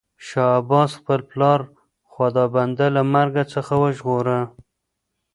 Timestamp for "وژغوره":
3.83-4.39